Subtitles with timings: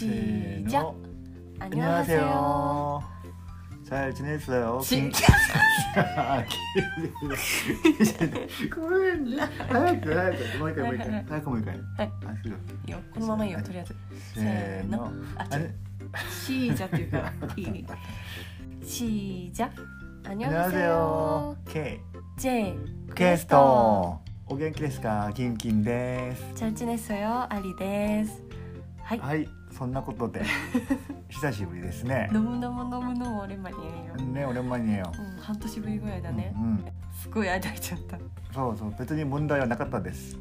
[0.00, 0.94] 시작.
[1.60, 2.20] 안녕하세요.
[2.22, 3.02] 안녕하세요.
[3.88, 4.80] 잘 지냈어요?
[4.82, 5.12] 지- 김-
[6.18, 7.30] 아, 김-
[8.70, 9.46] 그래.
[9.68, 12.52] 하얗게 하얗게もう一回もう一回早くもう一回はいあすぐい
[12.88, 13.94] いよこのままいいよとりあえず
[14.34, 15.70] せーのああれ
[16.44, 17.86] シージャっていうかいい
[18.84, 19.70] シージャ
[20.28, 20.64] 안녕하세요.
[20.64, 22.00] 안녕하세요 K
[22.38, 22.74] J
[23.14, 24.20] 게스트お
[24.56, 28.42] 元気ですかキンキンです잘 지냈어요 아리です
[29.04, 29.48] はいはい
[29.81, 30.43] そんなことで
[31.27, 32.29] 久しぶりですね。
[32.31, 34.15] 飲む飲む飲むの俺マニアよ。
[34.27, 38.19] ね俺マニアよ、うん、半年ぶりぐらいだね、うんうん、すごい間空いちゃった。
[38.53, 40.37] そうそう別に問題はなかったです。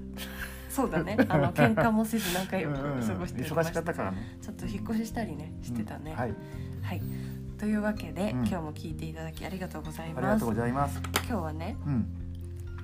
[0.69, 1.17] そうだね。
[1.31, 4.19] あの 喧嘩もせず仲良く過ごして忙しかったからね。
[4.43, 6.35] ちょっと引っ越ししたりねしてたね、はい、
[6.83, 7.03] はい、
[7.57, 10.19] というわけで、今日も聞いていただきありがとうございます。
[10.19, 11.01] ありがとうございます。
[11.15, 12.07] 今日はね、うん、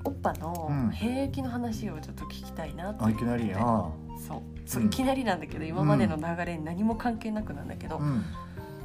[0.04, 3.52] オッパの兵役の話をちょっと聞きたいなと思って、うん、いきなり。
[3.52, 4.05] ああ。
[4.18, 4.42] そう。
[4.66, 4.88] そううん。
[4.88, 8.24] いきなりなんだけど今までの流れに何も関係なくなんだけどうん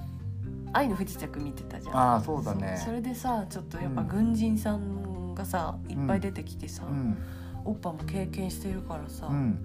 [0.74, 1.98] 「愛の不時着」見てたじゃん。
[1.98, 2.82] ああそうだね。
[2.84, 4.08] それでさちょっとやっぱうん。
[4.08, 7.18] 軍人さんがさいっぱい出てきてさ、うん。
[7.64, 9.58] おっぱも経験してるからさ、うん。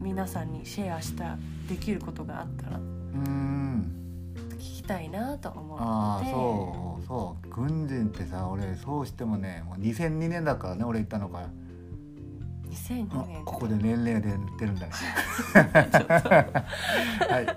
[0.00, 1.36] 皆さんにシェアした
[1.68, 3.92] できることがあったらうん
[4.54, 7.48] 聞きたいなと思ってああそうそう。
[7.54, 11.48] 軍人ってさ俺そうしてもねもう2002年だからね俺行ったのが
[12.69, 14.27] 2002あ年ここで年齢が出
[14.59, 14.91] 出るんだね
[17.29, 17.47] はい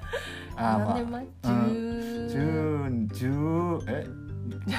[0.56, 4.06] ああまあ何年前、うん10 10 10え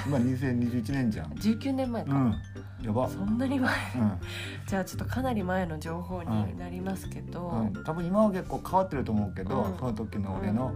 [0.05, 2.35] 今2021年じゃん19年前か、うん
[2.81, 4.11] やばそんなに前うん
[4.65, 10.73] じゃあちょっとかなり前の情報になりますけど、うん、多分今は結構変わってると思うけど、うんその時の俺の、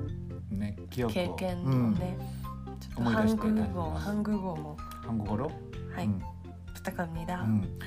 [0.51, 2.17] ね記憶を経験のね、
[2.81, 5.51] ちょっと思いハン出していただきグ語ますハング語もうん、韓国語ろ
[5.95, 6.21] はい、うん
[6.83, 7.79] 부탁합니다 うん、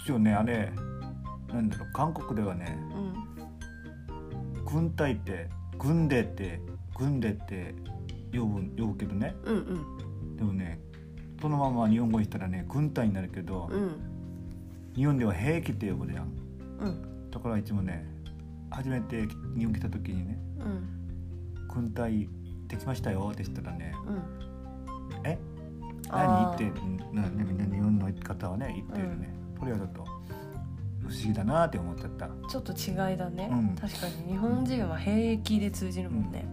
[0.00, 0.72] 一応ねあれ
[1.52, 2.78] なんだろう韓国ではね
[4.56, 4.64] うん。
[4.64, 6.60] 軍隊って軍でって
[6.96, 7.74] 軍でって
[8.32, 9.34] 呼ぶ呼ぶけどね。
[9.44, 10.36] うんうん。
[10.36, 10.80] でもね
[11.40, 13.90] そのまま日本語にしたらね軍隊になるけど、うん。
[14.96, 16.28] 日本では兵器って呼ぶじゃん。
[16.80, 17.30] うん。
[17.30, 18.06] だからいつもね
[18.70, 20.88] 初めて日本来た時にねうん。
[21.68, 22.28] 軍隊
[22.68, 24.22] できましたよって言ったらねうん。
[25.24, 25.38] え？
[26.10, 26.56] 何？
[26.58, 26.80] 言って
[27.12, 30.03] なねみんな日本の方はね言ってるね、それはちょっと
[31.07, 36.45] 不思議だなって思っちゃったちょっと違いだね、うん確かに日本人は兵役で通じるもんね、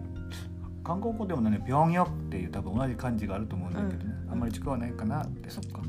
[0.83, 5.79] 韓国語でもね「平壌」っていう多分同じ漢字があると思うんだけどね、うんあんまり違わないかなってそっか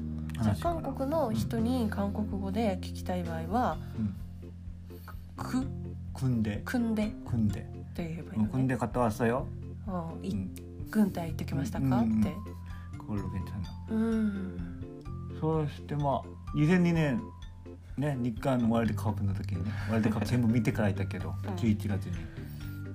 [0.42, 4.14] じゃあ話かな韓国の人に韓国語で聞きたい場合はうん「
[5.36, 5.66] く
[6.14, 7.60] 組んで」 「組んで」っ組んで
[7.94, 9.46] て言えばいいのねうん組んで肩はしたよ、
[9.86, 10.50] うんいうん、
[10.90, 12.32] 軍隊行ってきましたか、うんうんって
[12.98, 14.78] これ괜찮아 うん
[15.40, 16.22] そしてまあ
[16.55, 17.21] 2002年
[17.97, 22.13] ね日韓ワールドカップの時にねワールドカップ全部見てからいたけど、うん11月に。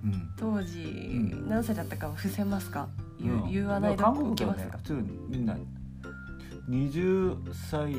[0.04, 0.30] うん。
[0.36, 1.48] 当時、ん。
[1.48, 2.88] 何歳だったかは伏せますか？
[3.20, 3.50] 言,、うん。
[3.50, 4.78] 言わないで韓おきますか？
[4.78, 5.56] 国ではね普、通みんな
[6.70, 7.36] 20
[7.70, 7.92] 歳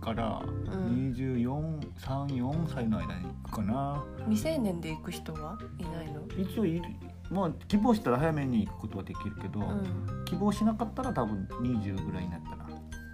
[0.00, 1.12] からん。
[1.16, 6.22] 2434歳の間に行くかな、未成年で行く人はいないの？
[6.38, 6.84] 一応いる。
[7.30, 10.24] まあ希望したら早めに行くことはできるけど、うん。
[10.24, 12.59] 希望しなかったら多分20ぐらいになったら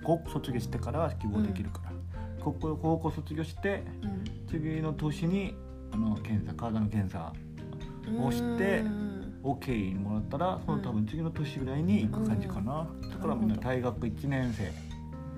[0.06, 1.90] 高校卒業してから希望できるから、
[2.40, 4.24] 高校高校卒業してうん。
[4.48, 5.56] 次の年に
[5.92, 7.32] あの検査体の検査
[8.16, 9.40] 押してうん。
[9.42, 14.72] OK もらったらその多分次の年ぐらいに行く感じかな、だからみんな大学1年生。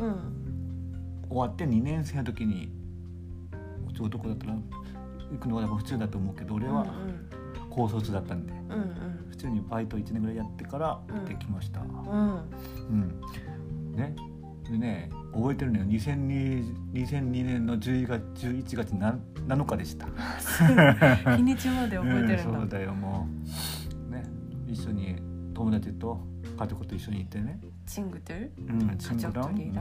[0.04, 1.28] うん。
[1.30, 2.70] 終わって2年生の時に
[3.98, 4.52] 男だったら
[5.32, 6.86] 行くのが普通だと思うけど俺は
[7.68, 9.26] 高卒だったんでうんうん。
[9.30, 11.24] 普通にバイト1年ぐらいやってからうん。
[11.24, 11.88] できました、うん。
[11.88, 13.20] うん。
[13.96, 14.14] ね
[14.76, 15.84] ね覚えてるのよ。
[15.84, 20.06] 2002 2002年の10月11月 7, 7日でした。
[21.36, 23.28] 日にちまで覚えてる、そうだよも
[24.08, 24.12] う。
[24.12, 24.24] ね
[24.66, 25.16] 一緒に
[25.54, 26.20] 友達と
[26.58, 27.60] 家族と一緒に行ってね。
[27.86, 29.80] チングトルうんチングトルん家、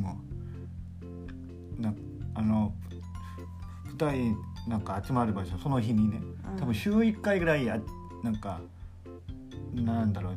[0.00, 0.20] も
[1.78, 1.92] うな
[2.34, 2.72] あの
[3.86, 4.36] 二人
[4.68, 6.20] なんか集まる場所その日にね、
[6.52, 7.78] うん、多分週1回ぐらいや
[8.22, 8.60] なんか
[9.74, 10.34] なんだろう。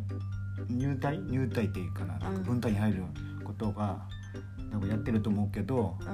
[0.70, 1.20] 入隊？
[1.20, 3.04] 入隊っていうかななんか軍隊に入る
[3.44, 4.02] ことが
[4.72, 6.08] 多分やってると思うけどうん。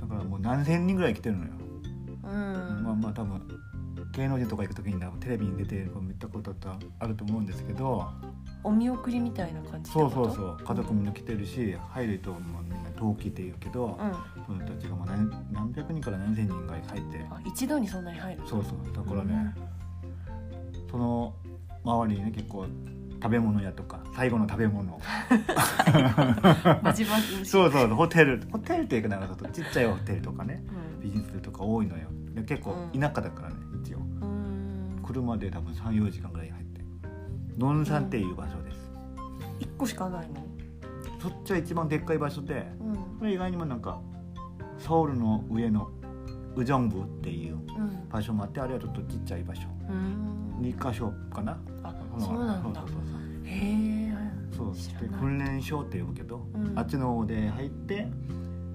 [0.00, 1.50] だからもう何千人ぐらい来てるのよ、
[2.24, 2.82] うん。
[2.84, 3.40] まあまあ多分
[4.12, 6.68] 芸能人とか行く時にテレビに出て見たことって
[7.00, 8.06] あると思うんですけど
[8.62, 10.58] お見送りみたいな感じそうそうそう。
[10.64, 14.44] 家族みんな来てるし入るともうみんな登記って言うけど、うん。
[14.46, 17.26] その人たちがもう何何百人から何千人が入って。
[17.30, 18.94] あ一度にそんなに入るそうそう。
[18.94, 19.54] だからね、
[20.90, 21.34] その
[21.84, 22.66] 周りにね結構
[23.24, 25.00] 食べ物屋とか最後の食べ物。
[26.82, 28.42] バジバジそうそうホテル。
[28.52, 30.62] ホテルっていうかなんかちょっとちっちゃいホテルとかね。
[30.98, 31.00] うん。
[31.00, 32.08] ビジネスとか多いのよ。
[32.34, 33.00] で結構うん。
[33.00, 33.98] 田舎だからね一応。
[33.98, 35.00] うん。
[35.02, 36.82] 車で多分34時間ぐらい入って。
[37.56, 38.78] ノンサンっていう場所です、
[39.58, 40.46] 一個しかないの？
[41.18, 43.18] そっちは一番でっかい場所でうん。
[43.20, 44.02] それ以外にもなんか
[44.76, 45.88] ソウルの上の
[46.56, 48.06] ウジョンブっていううん。
[48.10, 49.62] 場所もあってあれはちょっとちっちゃい場所。
[49.88, 50.58] うん。
[50.60, 51.58] 2箇所かな。
[51.82, 52.80] あそうなんだ。
[52.82, 53.13] そうそうそう
[54.56, 54.74] そう。
[54.74, 55.20] で知らない。
[55.20, 56.78] 訓練所って呼ぶけど、うん。
[56.78, 58.06] あっちの方で入って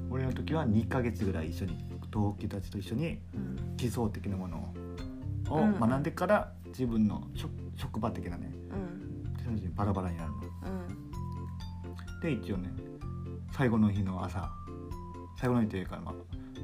[0.09, 1.77] 俺の時は2ヶ月ぐらい一緒に
[2.11, 3.77] 同期たちと一緒にうん。
[3.77, 4.73] 基礎的なもの
[5.49, 5.79] をうん。
[5.79, 8.51] 学んでから自分の職職場的なね
[9.47, 9.75] うん。
[9.75, 10.37] バラバラになるの。
[10.37, 10.39] う
[12.17, 12.19] ん。
[12.21, 12.69] で一応ね
[13.51, 14.51] 最後の日の朝
[15.37, 16.15] 最後の日というかまあ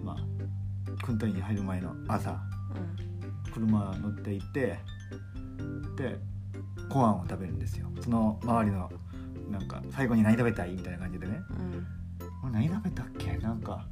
[0.04, 2.38] まあ訓隊に入る前の朝
[3.54, 4.78] 車乗って行って
[5.98, 6.20] で
[6.96, 7.88] ご飯を食べるんですよ。
[8.02, 8.90] その周りの
[9.52, 11.42] なんか最後に何食べたいみたいな感じでね。
[11.50, 11.88] うん。
[12.44, 13.38] 俺何食べたっけ？
[13.38, 13.86] なんか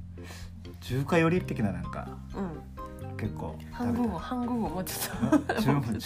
[0.79, 3.17] 中華寄り的ななんかうん。
[3.17, 5.53] 結構ハング語ハング語もうちょっと。
[5.61, 5.99] 中中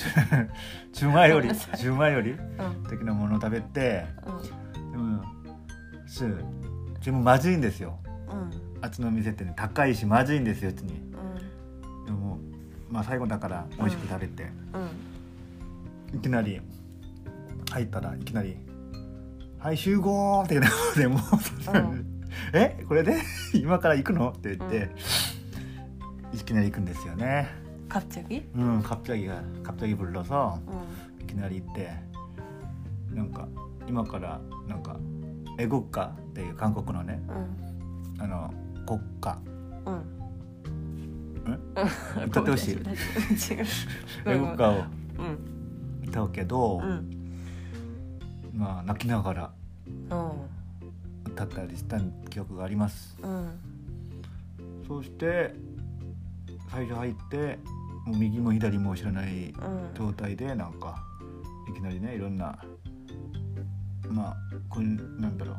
[0.93, 2.89] 中華より 中華よりうん。
[2.89, 4.91] 的なものを食べてうん。
[4.91, 5.23] でも
[6.07, 6.25] す
[6.97, 7.99] 自分まずいんですよ。
[8.29, 8.83] うん。
[8.83, 10.93] あっちの店ってね高いしまずいんですようちに。
[10.95, 12.05] うん。
[12.05, 12.39] でも
[12.89, 14.51] まあ最後だから美味しく食べて、
[16.13, 16.17] うん。
[16.17, 16.59] いきなり
[17.70, 18.56] 入ったらいきなり「
[19.58, 22.06] はい集合!」ってなでもう、うん
[22.54, 23.16] えこれで
[23.54, 24.90] 今から行くの?」って言って、
[26.32, 27.48] いきなり行くんですよね
[27.88, 30.58] 갑자기うん갑자기가갑자기불러서
[31.18, 31.90] うんいきなり行って
[33.14, 33.46] なんか
[33.86, 34.96] 今からなんか
[35.58, 37.22] エゴッカっていう韓国のね
[38.16, 38.52] うんあの
[38.86, 39.38] 国歌
[39.86, 40.02] うん
[42.26, 43.02] 歌ってほしい大丈
[44.24, 45.22] 夫違うエゴッカをう
[46.04, 47.15] ん歌うけど、うん
[48.57, 49.51] まあ泣きながら
[50.09, 50.31] うん。
[51.31, 51.99] 歌ったりした
[52.29, 53.17] 記憶があります。
[53.21, 53.51] うん。
[54.87, 55.53] そして
[56.71, 57.59] 最初入って
[58.05, 59.53] もう右も左も知らないうん。
[59.93, 61.03] 状態でなんか
[61.69, 62.57] いきなりねいろんな
[64.09, 64.35] まあ
[64.73, 65.55] くんなんだろう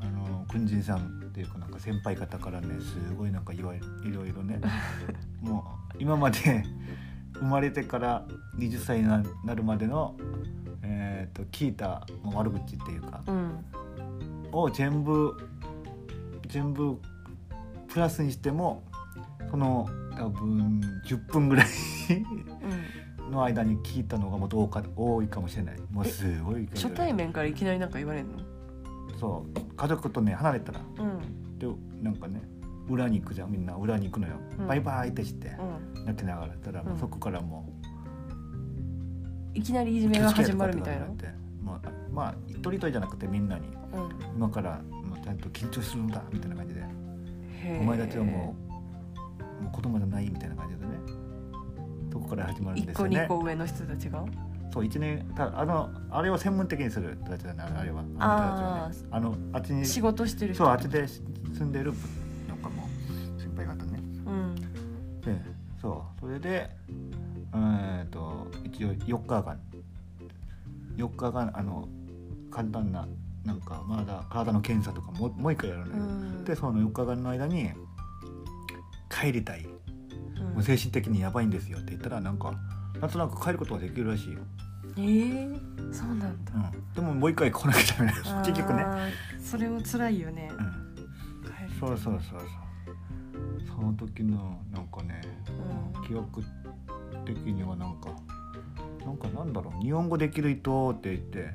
[0.00, 3.80] あの軍人さんっていうかなんか先輩方からねすごいなんかいわい
[4.12, 4.60] ろいろね
[5.40, 5.64] も
[5.94, 6.64] う今まで
[7.34, 8.26] 生まれてから
[8.58, 10.63] 20歳にななるまでの、えー、
[11.34, 13.64] と聞いたまあ悪口っていうかうん。
[14.52, 15.36] を全部
[16.46, 16.98] 全部
[17.88, 18.82] プラスにしても
[19.50, 21.66] その多分10分ぐらい
[23.22, 23.30] うん。
[23.30, 25.76] の間に聞いたのがもっと多か多いかもしれない。
[25.90, 28.38] もうすごい初対面からいきなりなんか言われるの？
[29.18, 29.74] そう。
[29.74, 30.80] 家族とね離れたら。
[30.98, 31.58] うん。
[31.58, 31.66] で
[32.02, 32.42] なんかね
[32.86, 33.74] 裏に行くじゃんみんな。
[33.76, 34.66] 裏に行くのよ、うん。
[34.66, 35.56] バイバイってして
[35.96, 36.04] うん。
[36.04, 37.66] 泣きながらたらそこからも
[39.54, 41.06] いきなりいじうめが始まるみたいな
[41.62, 43.66] まあまあ一人一人じゃなくてみんなに。
[43.92, 44.36] うん。
[44.36, 46.82] 今からもうちゃんと緊張するんだみたいな感じで。
[47.80, 48.54] お前たちはも
[49.60, 50.90] うもう子供じゃないみたいな感じでね。
[52.12, 53.24] そこから始まるんですよね。
[53.28, 54.24] 個上の人たちが？
[54.72, 58.02] そう一年たあのあれを専門的にする人たちだなあれは。
[58.18, 61.92] あのあのあっちに仕事してる人そうあっちで住んでる
[62.48, 62.88] なんかも
[63.36, 64.00] う先輩方ね。
[64.26, 64.54] うん。
[64.56, 65.40] で
[65.80, 66.70] そうそれで
[68.74, 69.60] 一応4日間。
[70.96, 71.88] 4日間あの
[72.50, 73.06] 簡単な
[73.44, 76.44] なんかまだ体の検査とかももう一回やるのよ、うん。
[76.44, 77.70] でその4日間の間に
[79.10, 79.66] 帰りたい。
[80.38, 80.54] うん。
[80.54, 81.78] もう精神的にやばいんですよ。
[81.78, 82.52] って言ったらなんか
[83.00, 84.38] なんとなく帰ることができるらしいよ、
[84.96, 86.52] えー、そうなんだ。
[86.54, 88.84] うん、でももう一回来なきゃダメなの結局ね、
[89.42, 90.50] それも辛いよね。
[90.50, 92.40] うん、そうそうそうそう。
[93.66, 95.20] その時のなんかね
[95.96, 96.06] うん。
[96.06, 96.42] 記憶
[97.24, 98.10] 的にはなんか
[99.04, 101.50] なんかなんだろう日本語できる人って言って、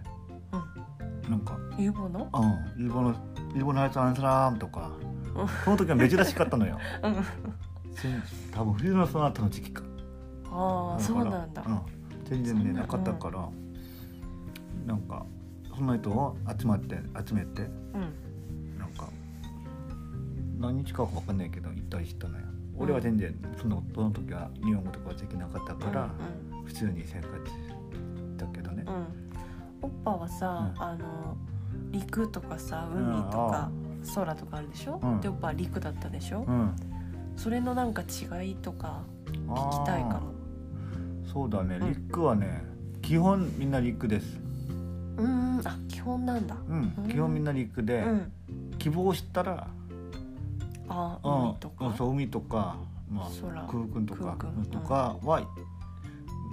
[1.26, 2.30] うん、なんか英語の？
[2.78, 2.86] うん。
[2.86, 3.16] 英語の
[3.56, 4.92] 英語のやつアンサラームとか、
[5.36, 7.16] うん、その時は珍しかったのよ、うん、
[8.52, 9.84] 多分冬のその後の時期か。
[10.52, 11.80] ああそうなんだ、うん、
[12.26, 13.52] 全然ねなかったから、う
[14.84, 15.26] ん、なんか
[15.76, 17.66] その人を集まって集めて、う
[17.98, 19.10] ん、なんか
[20.60, 26.49] 何日かわかんないけど行ったりしたのよ、うん、俺は全然そのその時は日本語とかできなかったから、うんうん。
[26.70, 27.28] 普通に生活
[28.38, 28.86] だけどね。
[28.88, 29.06] うん、うん、
[29.82, 30.82] オッパはさ、うん。
[30.82, 31.36] あの
[31.92, 33.72] 陸とかさうん海とか
[34.14, 35.20] 空とかあるでしょ、うん。
[35.22, 36.76] でオッパは陸だったでしょ、うん。
[37.36, 40.32] それのなんか違いとか聞聞きたいかも。
[41.34, 41.78] そうだね。
[41.82, 41.90] うん。
[41.90, 42.64] 陸はね、
[43.02, 44.40] 基本みんな陸です。
[45.18, 45.62] うーん。
[45.66, 46.56] あ基本なんだ。
[47.10, 48.32] 基本みんな陸で、うん。
[48.78, 49.68] 希望したら
[50.88, 51.50] あうん。
[51.50, 52.78] 海とか、うんそう海とか、
[53.12, 53.64] まあ、空。
[53.64, 54.38] 空軍とか
[54.72, 55.42] とかは、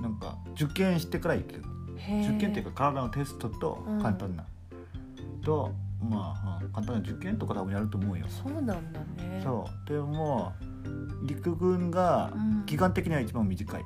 [0.00, 1.62] なんか受験してから行く。
[1.96, 4.02] 受験っていうか体のテストとうん。
[4.02, 4.44] 簡単な、
[5.42, 9.40] とまあ、うん簡単な受験とか多分やると思うよ、そうなんだね。
[9.42, 9.90] そう。
[9.90, 10.52] でも
[11.26, 12.66] 陸軍がうん。
[12.66, 13.82] 期間的には一番短い、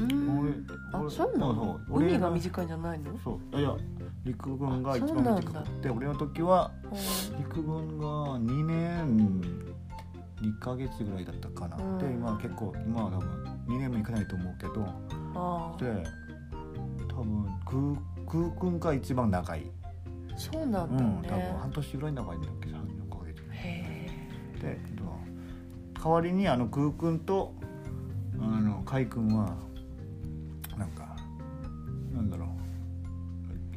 [0.00, 0.66] うん。
[0.92, 1.80] あ俺そうなの？
[1.90, 3.18] 海が短いんじゃないの？
[3.24, 3.58] そう。
[3.58, 3.74] いや
[4.24, 7.38] 陸軍が一番短くて俺の時はうん。
[7.38, 8.06] 陸軍が
[8.38, 8.97] 2年
[10.50, 11.98] 2ヶ月ぐらいだったかな、うん。
[11.98, 14.74] で今は結構今は多分2年もいかないと思うけど。
[15.78, 16.06] で
[17.08, 17.46] 多分
[18.26, 19.70] 空空軍が一番長い、
[20.36, 22.74] そうなうんん、だ多分ね半年ぐらい長いんだっけ34
[23.18, 23.42] ヶ月。
[23.50, 24.10] へ
[24.60, 24.78] で
[26.00, 27.52] 代わりにあの空軍と
[28.40, 29.56] あの海軍は
[30.76, 31.16] なんか
[32.14, 32.46] なんだろ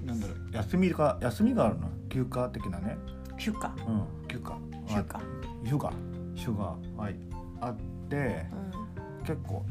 [0.03, 0.05] う。
[0.05, 0.37] なんだろう。
[0.53, 1.89] 休みが休みがあるの？
[2.09, 2.97] 休暇的なね、
[3.31, 3.73] え休暇？
[3.87, 4.55] うん、休暇。
[4.87, 5.21] 休暇。
[5.63, 5.91] 休暇
[6.43, 6.63] 休暇
[6.97, 7.15] はい
[7.61, 7.75] あっ
[8.09, 9.25] てうん。
[9.25, 9.63] 結構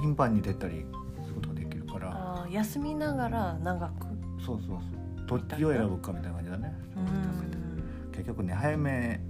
[0.00, 0.86] 頻繁に出たり
[1.22, 2.46] することができるから。
[2.50, 4.06] 休みながら長く？
[4.44, 4.80] そうそうそう。
[5.26, 6.74] どっちを選ぶかみたいな感じだね。
[6.96, 8.10] うん。
[8.12, 9.20] 結局ね早め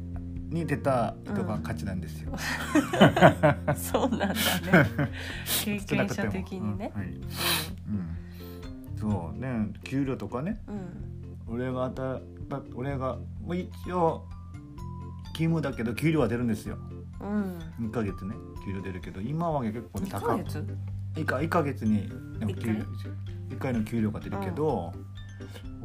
[0.51, 2.33] に出た人が勝ちなんですよ、
[3.75, 4.35] そうなんだね。
[5.65, 6.93] 経験者的にね。
[6.95, 7.09] うんはい。
[7.09, 9.73] うん、そうね。
[9.83, 10.61] 給料とかね。
[10.69, 11.55] うん。
[11.55, 14.25] 俺がたた俺がもう一応
[15.35, 16.79] 勤務だけど給料は出るんですよ。
[17.21, 17.59] うん。
[17.89, 18.35] 2ヶ月ね。
[18.65, 20.39] 給料出るけど今は結構ね2高い。
[20.39, 20.65] ヶ月
[21.15, 22.09] ？1か1ヶ月に
[22.41, 22.81] なんか給料
[23.51, 24.93] 一1回の給料が出るけど、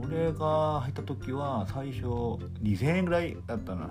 [0.01, 2.05] 俺が入った時は最初
[2.63, 3.89] 2000円ぐらいだったな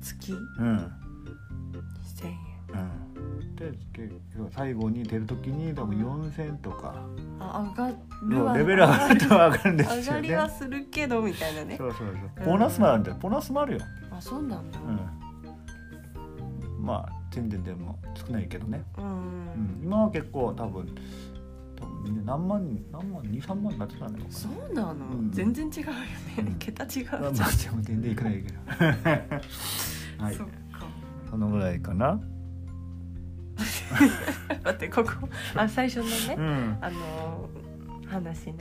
[0.00, 0.32] 月？
[0.32, 0.38] うん。
[0.58, 2.36] 2000円。
[2.68, 3.56] うん。
[3.56, 6.94] で結局最後に出る時に多分4000とか、
[7.40, 7.94] あ上が
[8.28, 8.56] るわ。
[8.56, 10.02] レベル上がると上がるんですよね。
[10.02, 11.76] 上がりはするけどみたいなね。
[11.78, 12.46] そうそうそう。
[12.46, 13.16] ボーナスもあるんだよ。
[13.18, 13.80] ボーナスもあるよ
[14.16, 14.78] あそうなんだ。
[14.80, 14.82] う
[16.82, 16.84] ん。
[16.84, 19.08] まあ全然でも少ないけどね、ううん。
[19.80, 20.86] ん今は結構多分
[21.78, 25.06] 多分みんな何万何万23万になってたんだろうかそうなの？
[25.06, 25.30] うん。
[25.32, 25.92] 全然違うよ
[26.38, 26.44] うん。
[26.46, 26.90] ね桁違う。
[26.90, 27.32] じゃんなまあ
[27.82, 28.58] 全然いかないけど。
[30.24, 30.34] はい。
[30.34, 30.44] そ
[31.30, 32.20] そのぐらいかな。
[34.64, 35.10] 待ってここ。
[35.56, 36.78] あ最初のねうん。
[36.80, 37.48] あの
[38.06, 38.54] 話ね。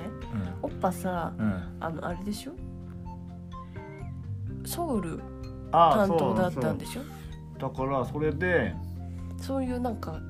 [0.63, 2.53] うおっぱさん、うん、あのあれでしょ？
[4.65, 5.19] ソウル
[5.75, 7.02] 担当だったんででしょ
[7.59, 8.75] だからそれで
[9.38, 10.21] そういうなんか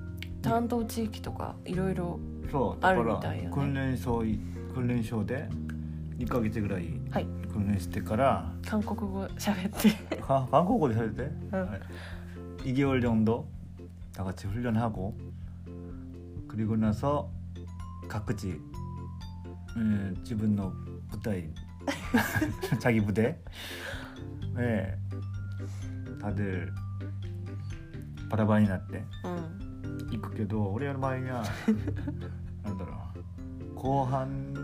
[0.42, 2.18] 担当地域とかいろいろ
[2.50, 4.38] そうだあからるみたいよね訓練所い
[4.74, 5.48] 訓練所で
[6.18, 11.28] 2ヶ月ぐらいはい訓練してから、韓国語喋って 가- 한국어로 할 때?
[11.52, 11.68] 응.
[12.58, 13.48] 2개월 정도
[14.14, 15.16] 다 같이 훈련하고
[16.46, 17.28] 그리고 나서
[18.08, 18.60] 각지
[19.76, 20.72] 음, 지분노
[21.08, 21.48] 부대
[22.78, 23.36] 자기 부대
[24.54, 24.96] 네
[26.20, 26.72] 다들
[28.28, 31.44] 바라바니 났대 うん行くけど俺の場合は
[32.64, 32.94] なんだろ
[33.70, 34.54] う後半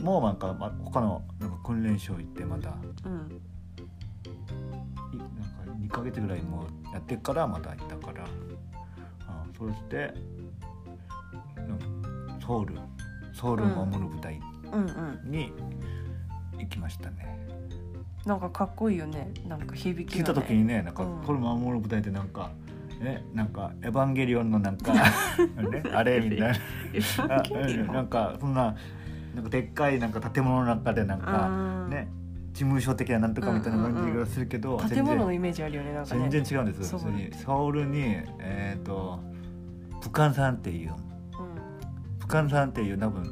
[0.00, 3.40] もなんかま他のなんか訓練所行ってまたうん
[5.12, 5.34] いなんか
[5.80, 8.24] 2ヶ月ぐらいもうやってからまた行ったから
[9.26, 10.12] あそして
[11.56, 12.74] うんソウル
[13.32, 14.40] ソウルを守る部隊
[14.72, 14.84] うん
[15.24, 15.52] うんに
[16.61, 17.37] 行きましたね、
[18.25, 19.31] なんかかっこいいよね。
[19.47, 21.25] なんか響きが、ね、聞いた時にねなんかうん。
[21.25, 22.51] ソウルを守る部隊ってなんか
[22.99, 25.01] ねなんかエヴァンゲリオンのなんか ね
[25.93, 26.53] あれみたい
[27.87, 27.93] な。
[27.93, 28.75] なんかそんな
[29.35, 32.09] なんかでっかいなんか建物の中でなんかうんね
[32.53, 36.21] 事務所的ななんとかみたいな感じがするけど、建物の全イメージあるよねなんかね。
[36.21, 37.11] 然全然違うんですそう。
[37.11, 39.19] にソウルにえっ、と
[40.01, 40.89] 武漢山っていう。
[40.89, 40.97] うん。
[42.19, 43.23] 武漢山っていう多分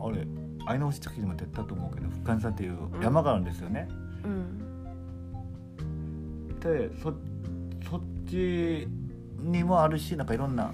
[0.00, 0.26] あれ
[0.66, 3.88] 愛の星時でも出たと思うけど武漢山っていう山があるんですよね、
[4.24, 4.58] うん。
[6.60, 7.14] でそ
[7.88, 8.88] そっち
[9.38, 10.72] にもあるしなんかいろんな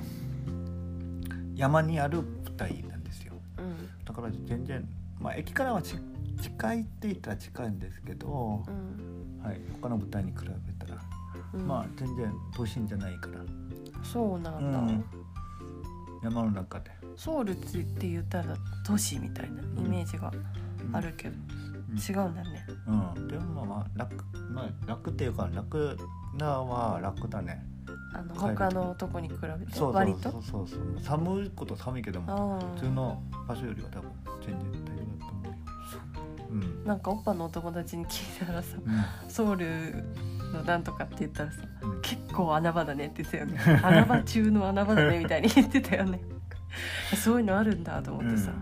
[1.55, 3.35] 山にある部隊なんですよ。
[3.59, 4.05] うん。
[4.05, 4.89] だから全然
[5.21, 5.97] まあ駅からはち
[6.41, 9.45] 近いって言ったら近いんですけど、うん。
[9.45, 10.47] はい、他の部隊に比べ
[10.85, 11.01] たら、
[11.53, 11.67] うん。
[11.67, 13.41] まあ全然都心じゃないから、
[14.03, 15.05] そうなんだ、うん。
[16.23, 20.97] 山の中で、ソウルって言ったら都市みたいなイメージがうん。
[20.97, 21.35] あるけど、
[21.91, 21.99] うん。
[21.99, 22.67] 違うんだね。
[23.17, 24.17] うん、でもまあ楽
[24.51, 25.97] まあ楽っていうか楽
[26.39, 27.65] なは楽だね。
[28.15, 29.81] あの他のとこに比べて？
[29.81, 31.01] 割とそうそうそう。
[31.01, 34.11] 寒いこと寒いけどもあ普通の場所よりは多分
[34.45, 35.55] 全然大丈夫だと思うよ。
[36.51, 36.83] うん。
[36.85, 40.05] あなんかおっぱのお友達に聞いたらさうソウル
[40.53, 42.01] のなんとかって言ったらさんうん。
[42.03, 43.81] 結構穴場だねって言ってたよね。
[43.83, 46.21] 穴場中の穴場だねみたいに言ってたよね
[47.17, 48.53] そういうのあるんだと思ってさ、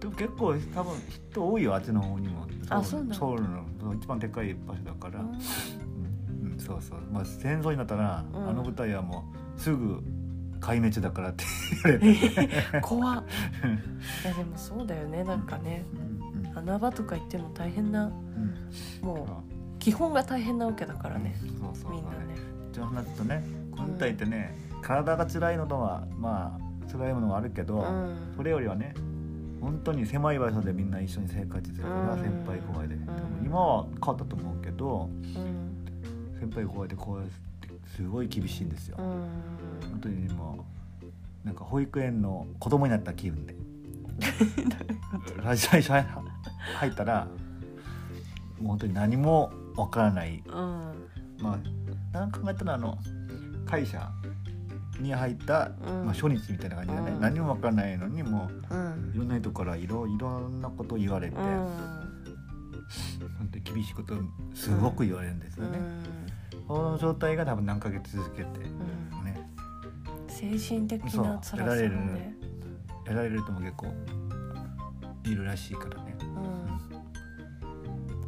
[0.00, 0.92] でも結構多分
[1.30, 2.46] 人多いよあっちの方にも。
[2.70, 3.14] あそうなの？
[3.14, 5.28] ソウルの一番でかい場所だから、うん。
[5.28, 6.52] うん。
[6.52, 7.00] うん、そうそう。
[7.10, 8.48] まあ戦争になったら、うん。
[8.50, 9.24] あの部隊はも
[9.56, 10.02] うすぐ
[10.60, 11.44] 壊滅だからって
[11.84, 13.24] 言われて、 怖っ。
[14.24, 15.84] いやでもそうだよねなんかね。
[15.94, 16.50] うん。
[16.50, 16.58] うん。
[16.58, 18.54] 穴場とか行っても大変なうん。
[19.06, 21.92] もう基本が大変なわけだからねそうそうそう。
[21.92, 22.16] みんなね。
[22.72, 23.42] じゃあ話すとね
[23.74, 28.32] 本体ってね体が辛いのとはまあ辛いものはあるけど、うん。
[28.36, 28.94] それよりはね
[29.60, 32.20] 本当に狭い場所でみんな一緒に生活してるから、うん。
[32.20, 33.06] 先輩後輩で、ん。
[33.06, 36.38] 多分今は変わったと思うけどうん。
[36.38, 37.32] 先輩後輩でこうやって
[37.96, 39.04] すごい厳しいんですよ、うん。
[39.90, 40.64] 本当にも
[41.02, 43.56] うなんか保育園の子供になった気分で。
[45.56, 47.28] 最初入ったら
[48.60, 50.42] もう本当に何もわからない。
[50.46, 50.52] うん。
[51.40, 51.58] まあ
[52.12, 52.98] 何考えたらあの
[53.64, 54.10] 会社
[55.00, 56.04] に入った、うん。
[56.06, 57.20] まあ、初日みたいな感じでね、うん。
[57.20, 58.50] 何もわからないのにもう
[59.14, 61.42] いろんな人からいろいろんなことを言われて、うん。
[63.38, 64.14] 本当に厳しいこと
[64.54, 65.78] すごく言われるんですよね、
[66.66, 69.24] この状態が多分何ヶ月続けて、うん。
[69.24, 69.38] ね
[70.28, 72.34] 精神的な辛られるね
[73.06, 73.86] やられる人も結構
[75.24, 76.16] いるらしいからね。
[76.20, 76.24] う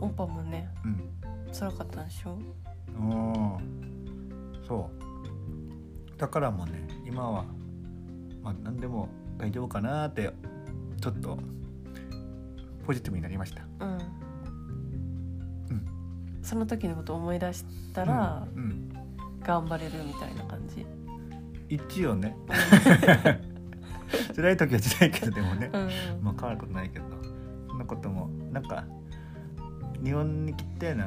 [0.03, 0.05] ん。
[0.07, 1.01] オパもねうん。
[1.53, 2.39] 辛かったんでしょ？
[2.89, 3.57] うん
[4.67, 5.00] そう
[6.21, 7.47] だからもうね今は
[8.43, 9.09] まあ何でも
[9.39, 10.31] 大丈夫かなって
[11.01, 11.39] ちょっと
[12.87, 13.63] ポジティブになりました。
[13.81, 13.93] うん。
[13.93, 14.03] うん。
[16.43, 18.93] その時のこと思い出したらうんうん。
[19.43, 20.85] 頑張れるみたいな感じ。
[21.71, 22.37] 一応ね。
[24.37, 26.23] 辛い時は辛いけどでもね、うん。
[26.23, 27.07] まあ変わることないけど
[27.67, 28.85] そんなこともなんか
[30.05, 31.07] 日本に来てな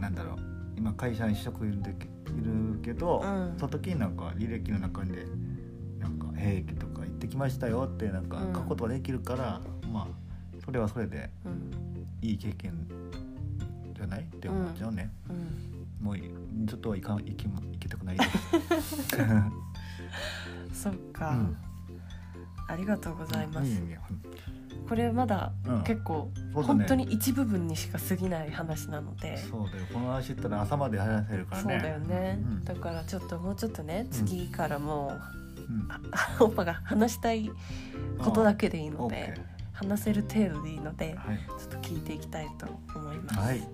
[0.00, 0.38] なんだろう
[0.78, 1.94] 今会社に職員でい
[2.32, 3.54] るけど、うん。
[3.58, 5.26] その時になんか履歴の中で
[5.98, 8.54] なんか兵役とか行ってきましたよってなんかうん。
[8.54, 9.60] 書くことができるから、
[9.92, 10.06] まあ
[10.64, 11.70] それはそれでうん。
[12.22, 12.86] いい経験
[13.94, 14.20] じゃない？
[14.22, 15.32] って思っちゃうね、う
[16.02, 16.06] ん。
[16.06, 16.16] もう
[16.66, 18.16] ちょっとはいか行きも行きたくない。
[18.16, 18.22] で
[20.72, 21.56] すそっか、うん。
[22.66, 23.82] ありがとうございます、
[24.88, 25.82] これまだうん。
[25.84, 26.30] 結構、
[26.62, 26.66] ね。
[26.66, 29.36] 本当に一部分にしか過ぎない話なので。
[29.38, 29.86] そうだよ。
[29.92, 31.74] この話言ったら朝まで話せるからね。
[31.74, 32.64] そうだよね、うん。
[32.64, 35.12] だからちょっともうちょっとね次からも
[35.68, 35.78] うん。
[36.40, 37.50] う、オッパが話したい
[38.18, 39.40] ことだけでいいのでケ
[39.72, 41.38] 話せる程度でいいのでーはい。
[41.58, 43.68] ちょっと聞いていきたいと思います、はい。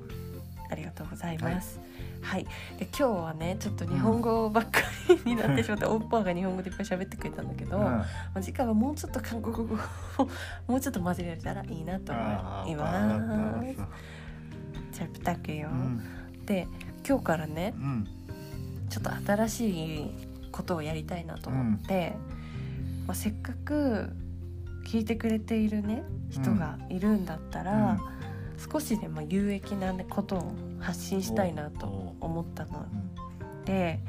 [0.71, 1.79] ありがとうございます。
[1.79, 1.87] はい、
[2.23, 2.45] はい、
[2.79, 9.75] で今日はねちょっと日本語ばっかりになってしまって、うん、オッパーが日本語でいっぱい喋ってくれたんだけど、うん、まあ、次回はもうちょっと韓国語
[10.19, 10.29] を
[10.69, 13.77] もうちょっと混ぜられたらいいなと思います。
[14.93, 16.67] じゃあプタクよ、うん、で
[17.09, 18.07] 今日からね、うん、
[18.89, 20.11] ちょっと新しい
[20.53, 22.15] ことをやりたいなと思って、
[23.07, 24.11] まあ、せっかく
[24.87, 27.99] 聞いてくれているね人がいるんだったら。
[28.73, 33.65] 少しでも有益な、ね、ことを発信したいなと思ったのうん。
[33.65, 34.01] で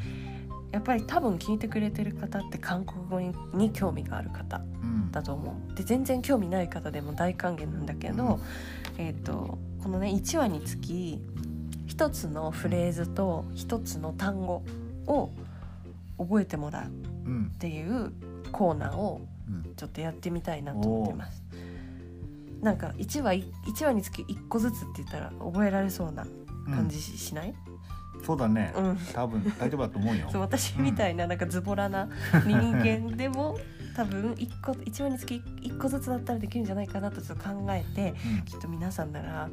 [0.71, 5.75] やっぱり多分聞いてくれてる方って韓国語にに興味がある方うんだと思う。
[5.75, 8.39] で全然興味ない方でも大歓迎なんだけど、
[8.97, 11.21] えー、とこのね1話につき
[11.87, 14.63] 一つのフレーズと一つの単語
[15.07, 15.29] を
[16.17, 16.87] 覚えてもらうっ
[17.25, 18.11] うんていう
[18.51, 19.75] コーナーをうん。
[19.75, 21.40] ちょっとやってみたいなと思ってます。
[22.62, 27.56] なんか1話一話につき1個ずつって言ったら覚えられそうなうん感じししない、
[28.24, 28.71] そうだね。
[28.76, 28.97] うん。
[29.13, 30.30] 多分大丈夫だと思うよ。
[30.32, 32.08] そう私みたいななんかズボラな
[32.45, 33.58] 人間でも
[33.95, 38.41] 多分一個一話につき一個ずつだったらできるんじゃないかなとちょっと考えてうん。
[38.43, 39.50] きっと皆さんなら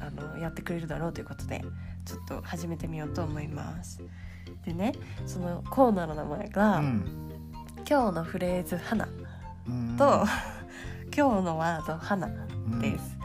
[0.00, 1.62] あのやってくれるだろうということで
[2.04, 4.00] ちょっと始めてみようと思います。
[4.64, 4.94] でね
[5.26, 7.04] そのコーナーの名前が「うん。
[7.88, 9.08] 今日のフレーズ花」
[9.68, 9.96] うん。
[9.96, 10.24] と
[11.20, 12.26] 「今日のワード花」
[12.72, 12.78] うん。
[12.80, 13.18] です。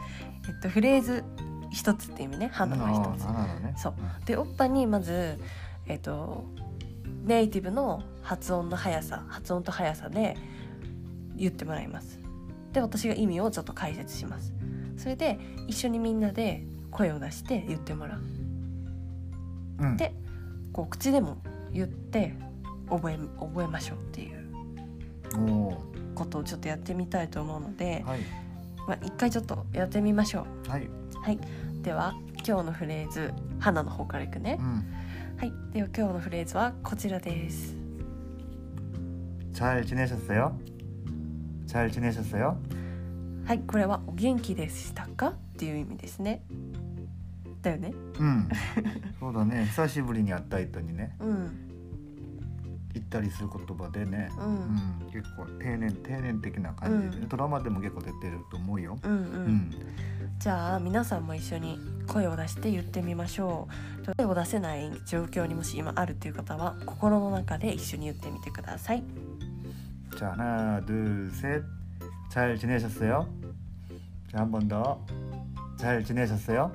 [0.46, 1.24] えっとフレーズ
[1.70, 2.50] 一つって意味ね。
[2.52, 3.24] 花の一つ。
[3.24, 3.74] ね。
[3.78, 3.94] そう。
[4.26, 5.38] でおっぱにまず、
[5.86, 6.44] えっと、
[7.24, 10.36] ネイティブの発音の速さ発音と速さで
[11.36, 12.20] 言ってもらいます。
[12.74, 14.52] で私が意味をちょっと解説します。
[14.98, 18.20] それで一緒にみんなで声を出して言ってもらう。
[19.78, 19.96] うん。
[19.96, 20.12] で
[20.70, 21.38] こう口でも
[21.72, 22.34] 言って
[22.90, 24.46] 覚え覚えましょうっていう。
[25.38, 28.19] おーことをちょっとやってみたいと思うので、はい
[28.87, 30.87] まあ、一回ちょっとやってみましょうはい
[31.21, 31.39] はい
[31.81, 32.13] では
[32.47, 34.85] 今日のフレーズ「花」の方からいくねうん
[35.37, 37.75] はいでは今日のフレーズはこちらです
[39.53, 40.57] 잘 지내셨어요?
[41.67, 42.57] 잘 지내셨어요?
[43.45, 46.43] はいこれはお元気でしたかっていう意味ですね
[47.61, 48.49] だよねうん
[49.19, 51.64] そうだね久しぶりに会った人にねうん
[52.95, 54.53] 言ったりする言葉でね、ううん
[55.07, 58.97] ん、結構丁寧丁寧的な感じで、うんドラマでも結構出てると思うよ。
[59.03, 59.71] うんうん、うん、
[60.39, 63.67] じゃあ皆さんも一緒に声を出して言ってみましょ
[64.03, 69.03] う声を出せない状況にもし今あるっていう方は心の中で一緒に言ってみてください
[70.17, 73.25] 자 하나 둘셋잘 지내셨어요?
[74.31, 74.99] 자 한 번 더.
[75.77, 76.71] 잘 지내셨어요?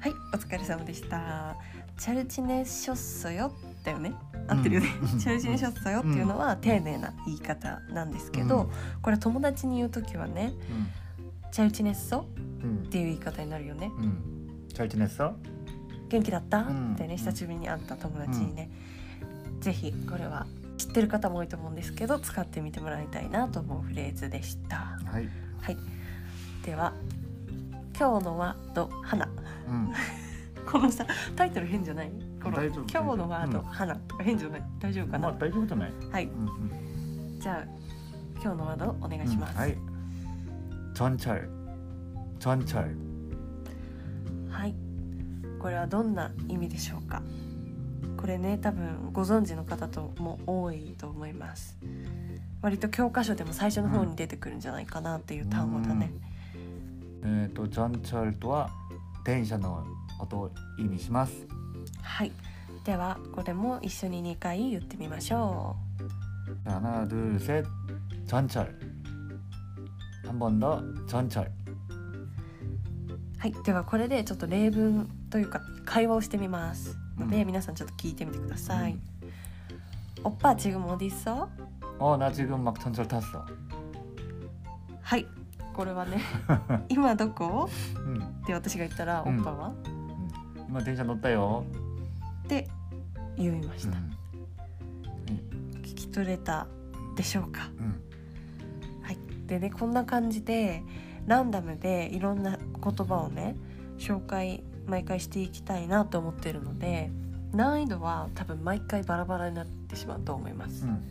[0.00, 1.56] はいお疲れ様でした
[1.98, 3.52] チャルチネショッソよ
[3.84, 4.12] だよね
[4.47, 8.69] 合ってるよね、うん、中心所走よっていうのは丁寧な言い方なんですけど、
[9.01, 10.53] これ友達に言う時はね
[11.51, 12.25] 「チャイチネッソ」
[12.87, 13.91] っていう言い方になるよね。
[14.73, 15.33] チャウチネッソ？
[16.09, 16.65] 元気だった、っ
[16.97, 18.69] てね久しぶりに会った友達にね、
[19.61, 20.45] 是非これは
[20.77, 24.99] 知ってる方も多いと思うんですけど使ってみてもらいたいなと思うフレーズでした。
[25.05, 25.29] はい、
[25.61, 25.77] はい、
[26.65, 26.93] では
[27.97, 29.29] 今日のワード「花」
[29.69, 29.93] うん。
[30.70, 32.10] このさタイトル変じゃない
[32.42, 37.40] この大丈夫今日のワードうん花とか変じゃない大丈夫かな、 뭐大丈夫じゃないはい 음, 음.
[37.40, 37.64] じゃあ
[38.34, 39.76] 今日のワードお願いします、 음, 하이
[40.94, 41.48] 전철
[42.38, 42.96] 전철
[44.50, 44.74] はい
[45.58, 47.22] これはどんな意味でしょうか
[48.16, 51.76] これね多分ご存知の方とも多いと思います
[52.60, 56.12] 割と教科書でも最初の方に出てくるんじゃないかなっていう単語だね、
[57.22, 58.68] 에, 또 전철 또한
[59.24, 59.84] 電車の
[60.18, 61.46] ことを意味します
[62.02, 62.32] はい
[62.84, 65.76] ではこれも一緒に2回言ってみましょ
[66.64, 67.64] 하나 둘셋
[68.26, 68.68] 전철
[70.24, 71.50] 한 번 더 전철 う
[73.38, 78.98] はいではこれでちょっと例文というか会話をしてみますので、うん皆さんちょっと聞いてみてください、
[80.22, 81.48] おっぱ지금어디있어
[81.98, 83.44] 어나 지금 막 전철 탔어
[85.02, 85.26] はい
[85.74, 86.20] これはね
[86.88, 89.72] 今どこ 응 って私が言ったら、うんおっぱは
[90.67, 91.65] 今電車乗ったよ」
[92.45, 92.67] って
[93.37, 96.67] 言いました、うん、聞き取れた
[97.15, 98.01] でしょうか、うん、
[99.01, 100.83] はい、でねこんな感じで
[101.25, 103.55] ランダムでいろんな言葉をね
[103.97, 107.11] 紹介毎回していきたいなと思ってるので
[107.53, 110.85] 難易度は多分毎回バラバラになってしまうと思います。
[110.85, 111.07] うん、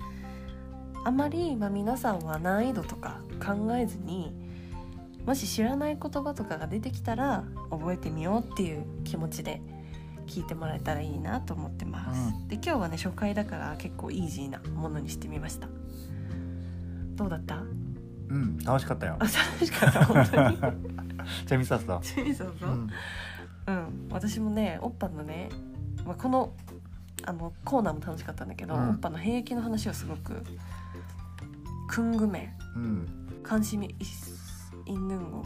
[1.04, 4.41] あまり、今、皆さんは難易度とか考えずに
[5.26, 9.60] もし知らない言葉とかが出てきたら覚えてみようっていう気持ちで
[10.26, 15.68] 聞いてもらえたらいいなと思ってます、うん、で今日はね初回だから結構イージーなものにしてみました。
[17.14, 17.56] どうだった？
[18.28, 19.16] うん楽しかったよ。
[19.18, 19.32] あ楽
[19.64, 20.56] しかった本当に？
[21.46, 22.90] チェミサスだチェミサスだ、うん、
[23.66, 25.50] うん、私もねおっぱのね、
[26.04, 26.52] まあ、この
[27.24, 30.42] あのコーナーも楽しかったんだけど、うん、おっぱの兵役の話をすごく
[31.88, 33.06] くんぐめ、うん、
[33.42, 34.08] 関心み一
[34.86, 35.44] インヌンゴ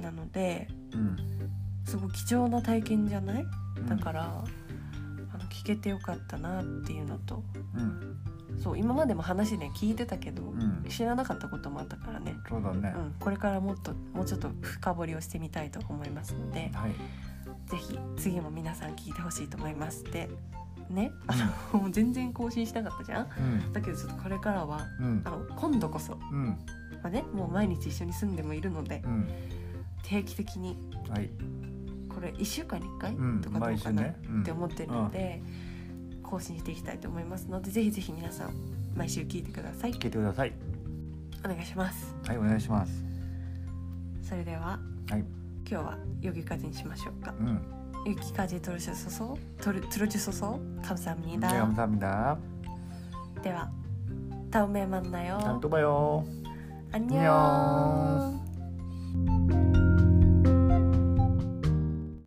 [0.00, 1.16] なので、うん、
[1.84, 3.44] すごい貴重な体験じゃない、
[3.78, 4.44] うん、だから、
[5.34, 7.42] あの聞けてよかったなっていうのと、
[7.74, 8.16] うん、
[8.62, 10.84] そう今までも話ね聞いてたけど、うん。
[10.88, 12.36] 知らなかったこともあったからね。
[12.48, 16.92] そうだね、うん、これからもっともうちょっと深掘りをしてみたいと思いますので、はい、
[17.68, 20.04] ぜひ次も皆さん聞いてほしいと思います。
[20.04, 20.28] で
[20.88, 21.34] ね、あ
[21.72, 26.56] の、うん、全然更新しなかったじゃん、うん、だけどちょっとこれからは、うん、あの今度こそ、うん。
[27.05, 29.27] うんまあね、もう毎日一緒に住んでもいるのでうん
[30.03, 30.77] 定期的に
[31.09, 31.29] はい
[32.09, 35.41] これ1週間に1回うんとかどう毎週かなねうんって思ってるので、
[36.23, 38.53] 更新していきたいと思いますのでぜひぜひ皆さん
[38.95, 40.53] 毎週聞いてください聞いてください
[41.43, 43.03] お願いしますはいお願いします
[44.21, 45.23] それでははい
[45.69, 51.51] 今日はヨギ風にしましょうかうん 여기까지 들어주셔서 들, 들어주셔서 감사합니다.
[51.51, 52.37] 네 감사합니다
[53.41, 53.69] 대화
[54.49, 55.37] 다음에 만나요.
[55.39, 56.25] 다음에 또 봐요
[56.92, 57.20] 안녕.
[57.20, 58.45] 안녕.